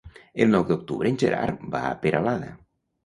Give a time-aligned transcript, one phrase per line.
[0.45, 2.51] El nou d'octubre en Gerard va a Peralada.